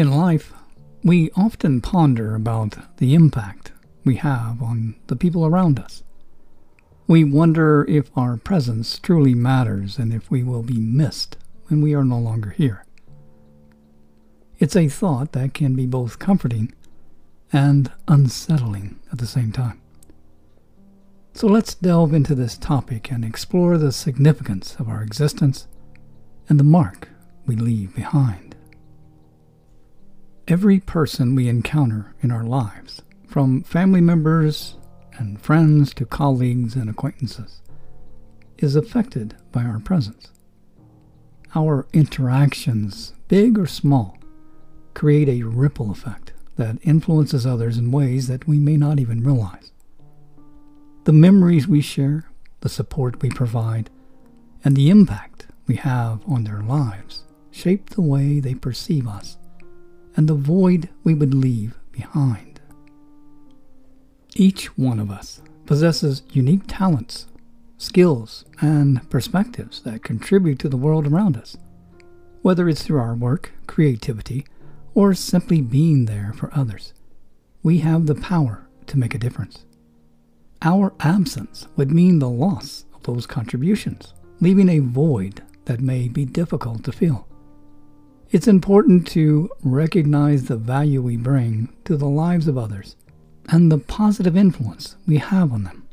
In 0.00 0.10
life, 0.10 0.54
we 1.04 1.30
often 1.36 1.82
ponder 1.82 2.34
about 2.34 2.96
the 2.96 3.12
impact 3.12 3.72
we 4.02 4.16
have 4.16 4.62
on 4.62 4.94
the 5.08 5.14
people 5.14 5.44
around 5.44 5.78
us. 5.78 6.02
We 7.06 7.22
wonder 7.22 7.84
if 7.86 8.10
our 8.16 8.38
presence 8.38 8.98
truly 8.98 9.34
matters 9.34 9.98
and 9.98 10.10
if 10.10 10.30
we 10.30 10.42
will 10.42 10.62
be 10.62 10.80
missed 10.80 11.36
when 11.66 11.82
we 11.82 11.92
are 11.92 12.02
no 12.02 12.18
longer 12.18 12.48
here. 12.48 12.86
It's 14.58 14.74
a 14.74 14.88
thought 14.88 15.32
that 15.32 15.52
can 15.52 15.76
be 15.76 15.84
both 15.84 16.18
comforting 16.18 16.72
and 17.52 17.92
unsettling 18.08 19.00
at 19.12 19.18
the 19.18 19.26
same 19.26 19.52
time. 19.52 19.82
So 21.34 21.46
let's 21.46 21.74
delve 21.74 22.14
into 22.14 22.34
this 22.34 22.56
topic 22.56 23.12
and 23.12 23.22
explore 23.22 23.76
the 23.76 23.92
significance 23.92 24.76
of 24.78 24.88
our 24.88 25.02
existence 25.02 25.68
and 26.48 26.58
the 26.58 26.64
mark 26.64 27.10
we 27.44 27.54
leave 27.54 27.94
behind. 27.94 28.49
Every 30.50 30.80
person 30.80 31.36
we 31.36 31.46
encounter 31.46 32.12
in 32.22 32.32
our 32.32 32.42
lives, 32.42 33.02
from 33.28 33.62
family 33.62 34.00
members 34.00 34.74
and 35.12 35.40
friends 35.40 35.94
to 35.94 36.04
colleagues 36.04 36.74
and 36.74 36.90
acquaintances, 36.90 37.62
is 38.58 38.74
affected 38.74 39.36
by 39.52 39.62
our 39.62 39.78
presence. 39.78 40.32
Our 41.54 41.86
interactions, 41.92 43.14
big 43.28 43.60
or 43.60 43.68
small, 43.68 44.18
create 44.92 45.28
a 45.28 45.44
ripple 45.44 45.92
effect 45.92 46.32
that 46.56 46.78
influences 46.82 47.46
others 47.46 47.78
in 47.78 47.92
ways 47.92 48.26
that 48.26 48.48
we 48.48 48.58
may 48.58 48.76
not 48.76 48.98
even 48.98 49.22
realize. 49.22 49.70
The 51.04 51.12
memories 51.12 51.68
we 51.68 51.80
share, 51.80 52.28
the 52.62 52.68
support 52.68 53.22
we 53.22 53.30
provide, 53.30 53.88
and 54.64 54.74
the 54.74 54.90
impact 54.90 55.46
we 55.68 55.76
have 55.76 56.22
on 56.26 56.42
their 56.42 56.60
lives 56.60 57.22
shape 57.52 57.90
the 57.90 58.02
way 58.02 58.40
they 58.40 58.56
perceive 58.56 59.06
us 59.06 59.36
and 60.16 60.28
the 60.28 60.34
void 60.34 60.88
we 61.04 61.14
would 61.14 61.34
leave 61.34 61.78
behind. 61.92 62.60
Each 64.34 64.76
one 64.76 64.98
of 64.98 65.10
us 65.10 65.42
possesses 65.66 66.22
unique 66.32 66.62
talents, 66.66 67.26
skills, 67.78 68.44
and 68.60 69.08
perspectives 69.10 69.82
that 69.82 70.04
contribute 70.04 70.58
to 70.60 70.68
the 70.68 70.76
world 70.76 71.06
around 71.06 71.36
us, 71.36 71.56
whether 72.42 72.68
it's 72.68 72.82
through 72.82 73.00
our 73.00 73.14
work, 73.14 73.52
creativity, 73.66 74.46
or 74.94 75.14
simply 75.14 75.60
being 75.60 76.04
there 76.06 76.32
for 76.34 76.50
others. 76.54 76.92
We 77.62 77.78
have 77.78 78.06
the 78.06 78.14
power 78.14 78.66
to 78.86 78.98
make 78.98 79.14
a 79.14 79.18
difference. 79.18 79.64
Our 80.62 80.92
absence 81.00 81.68
would 81.76 81.90
mean 81.90 82.18
the 82.18 82.28
loss 82.28 82.84
of 82.94 83.02
those 83.04 83.26
contributions, 83.26 84.12
leaving 84.40 84.68
a 84.68 84.80
void 84.80 85.42
that 85.64 85.80
may 85.80 86.08
be 86.08 86.24
difficult 86.24 86.84
to 86.84 86.92
fill. 86.92 87.26
It's 88.32 88.46
important 88.46 89.08
to 89.08 89.50
recognize 89.64 90.44
the 90.44 90.56
value 90.56 91.02
we 91.02 91.16
bring 91.16 91.74
to 91.84 91.96
the 91.96 92.06
lives 92.06 92.46
of 92.46 92.56
others 92.56 92.94
and 93.48 93.72
the 93.72 93.78
positive 93.78 94.36
influence 94.36 94.94
we 95.04 95.16
have 95.16 95.52
on 95.52 95.64
them. 95.64 95.88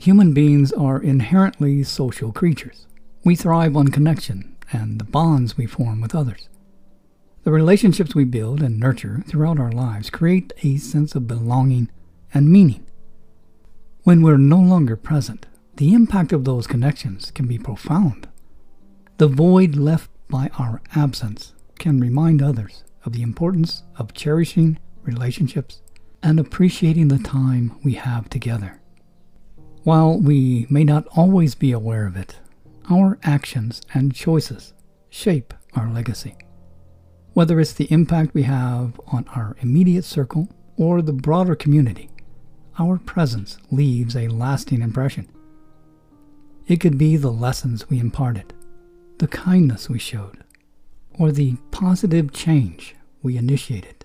Human 0.00 0.32
beings 0.32 0.72
are 0.72 0.98
inherently 0.98 1.82
social 1.82 2.32
creatures. 2.32 2.86
We 3.24 3.36
thrive 3.36 3.76
on 3.76 3.88
connection 3.88 4.56
and 4.72 4.98
the 4.98 5.04
bonds 5.04 5.58
we 5.58 5.66
form 5.66 6.00
with 6.00 6.14
others. 6.14 6.48
The 7.44 7.52
relationships 7.52 8.14
we 8.14 8.24
build 8.24 8.62
and 8.62 8.80
nurture 8.80 9.22
throughout 9.28 9.60
our 9.60 9.72
lives 9.72 10.08
create 10.08 10.54
a 10.62 10.78
sense 10.78 11.14
of 11.14 11.26
belonging 11.26 11.90
and 12.32 12.50
meaning. 12.50 12.86
When 14.04 14.22
we're 14.22 14.38
no 14.38 14.60
longer 14.60 14.96
present, 14.96 15.44
the 15.76 15.92
impact 15.92 16.32
of 16.32 16.46
those 16.46 16.66
connections 16.66 17.30
can 17.32 17.46
be 17.46 17.58
profound. 17.58 18.28
The 19.18 19.28
void 19.28 19.76
left 19.76 20.10
by 20.28 20.50
our 20.58 20.82
absence 20.94 21.52
can 21.78 22.00
remind 22.00 22.42
others 22.42 22.84
of 23.04 23.12
the 23.12 23.22
importance 23.22 23.82
of 23.96 24.14
cherishing 24.14 24.78
relationships 25.02 25.82
and 26.22 26.40
appreciating 26.40 27.08
the 27.08 27.18
time 27.18 27.78
we 27.84 27.94
have 27.94 28.28
together. 28.28 28.80
While 29.84 30.18
we 30.18 30.66
may 30.68 30.82
not 30.82 31.06
always 31.16 31.54
be 31.54 31.70
aware 31.70 32.06
of 32.06 32.16
it, 32.16 32.36
our 32.90 33.18
actions 33.22 33.82
and 33.94 34.14
choices 34.14 34.72
shape 35.10 35.54
our 35.74 35.92
legacy. 35.92 36.36
Whether 37.34 37.60
it's 37.60 37.72
the 37.72 37.92
impact 37.92 38.34
we 38.34 38.42
have 38.44 39.00
on 39.12 39.26
our 39.34 39.56
immediate 39.60 40.04
circle 40.04 40.48
or 40.76 41.02
the 41.02 41.12
broader 41.12 41.54
community, 41.54 42.10
our 42.78 42.98
presence 42.98 43.58
leaves 43.70 44.16
a 44.16 44.28
lasting 44.28 44.82
impression. 44.82 45.28
It 46.66 46.80
could 46.80 46.98
be 46.98 47.16
the 47.16 47.30
lessons 47.30 47.88
we 47.88 48.00
imparted, 48.00 48.52
the 49.18 49.28
kindness 49.28 49.88
we 49.88 49.98
showed, 49.98 50.44
or 51.18 51.32
the 51.32 51.56
positive 51.70 52.32
change 52.32 52.94
we 53.22 53.36
initiated. 53.36 54.04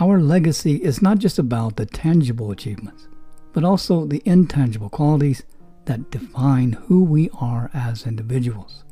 Our 0.00 0.20
legacy 0.20 0.76
is 0.76 1.02
not 1.02 1.18
just 1.18 1.38
about 1.38 1.76
the 1.76 1.86
tangible 1.86 2.50
achievements, 2.50 3.08
but 3.52 3.64
also 3.64 4.04
the 4.04 4.22
intangible 4.24 4.88
qualities 4.88 5.42
that 5.84 6.10
define 6.10 6.72
who 6.72 7.04
we 7.04 7.30
are 7.40 7.70
as 7.72 8.06
individuals. 8.06 8.84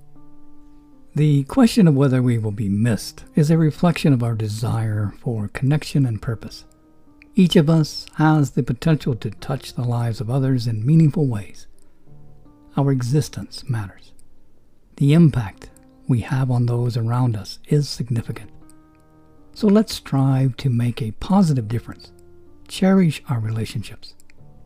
The 1.14 1.42
question 1.44 1.88
of 1.88 1.96
whether 1.96 2.22
we 2.22 2.38
will 2.38 2.52
be 2.52 2.68
missed 2.68 3.24
is 3.34 3.50
a 3.50 3.58
reflection 3.58 4.12
of 4.12 4.22
our 4.22 4.34
desire 4.34 5.12
for 5.18 5.48
connection 5.48 6.06
and 6.06 6.22
purpose. 6.22 6.64
Each 7.34 7.56
of 7.56 7.68
us 7.68 8.06
has 8.14 8.52
the 8.52 8.62
potential 8.62 9.16
to 9.16 9.30
touch 9.30 9.74
the 9.74 9.82
lives 9.82 10.20
of 10.20 10.30
others 10.30 10.66
in 10.66 10.86
meaningful 10.86 11.26
ways. 11.26 11.66
Our 12.76 12.92
existence 12.92 13.68
matters. 13.68 14.12
The 15.00 15.14
impact 15.14 15.70
we 16.08 16.20
have 16.20 16.50
on 16.50 16.66
those 16.66 16.98
around 16.98 17.34
us 17.34 17.58
is 17.68 17.88
significant. 17.88 18.50
So 19.54 19.66
let's 19.66 19.94
strive 19.94 20.58
to 20.58 20.68
make 20.68 21.00
a 21.00 21.12
positive 21.12 21.68
difference, 21.68 22.12
cherish 22.68 23.22
our 23.30 23.40
relationships, 23.40 24.14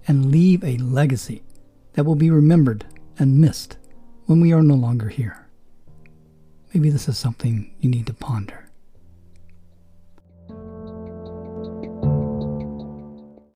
and 0.09 0.33
leave 0.33 0.65
a 0.65 0.77
legacy 0.78 1.44
that 1.93 2.03
will 2.03 2.17
be 2.17 2.31
remembered 2.31 2.84
and 3.17 3.41
missed 3.41 3.77
when 4.27 4.41
we 4.41 4.53
are 4.53 4.61
no 4.61 4.75
longer 4.75 5.09
here. 5.09 5.47
Maybe 6.75 6.91
this 6.91 7.09
is 7.09 7.17
something 7.17 7.73
you 7.78 7.89
need 7.89 8.09
to 8.09 8.15
ponder. 8.15 8.63